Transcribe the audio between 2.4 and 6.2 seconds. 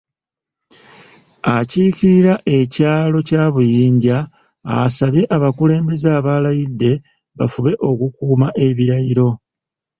ekyalo kya Buyinja yasabye abakulembeze